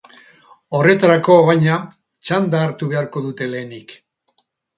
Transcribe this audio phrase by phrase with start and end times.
[0.77, 1.75] Horretarako, baina,
[2.31, 3.95] txanda hartu beharko dute lehenik.